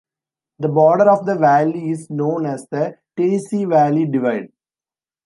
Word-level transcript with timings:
The 0.57 0.67
border 0.67 1.07
of 1.11 1.27
the 1.27 1.35
valley 1.35 1.91
is 1.91 2.09
known 2.09 2.47
as 2.47 2.65
the 2.71 2.97
Tennessee 3.15 3.65
Valley 3.65 4.07
Divide. 4.07 4.49